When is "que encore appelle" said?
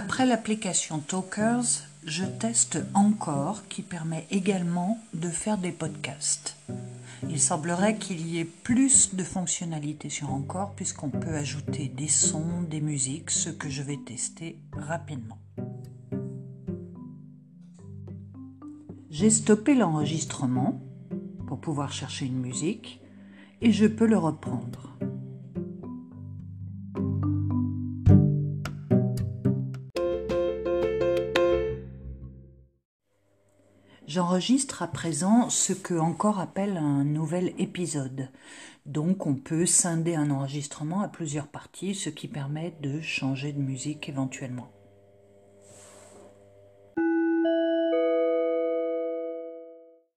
35.74-36.78